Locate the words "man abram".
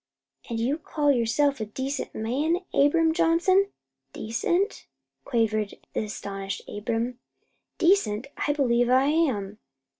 2.15-3.13